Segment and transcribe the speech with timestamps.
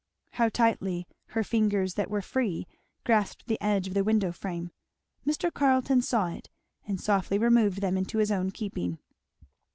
[0.31, 2.65] How tightly her fingers that were free
[3.03, 4.71] grasped the edge of the window frame.
[5.27, 5.53] Mr.
[5.53, 6.49] Carleton saw it
[6.87, 8.97] and softly removed them into his own keeping.